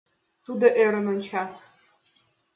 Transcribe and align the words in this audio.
Тудо 0.45 0.65
ӧрын 0.83 1.05
онча. 1.13 1.43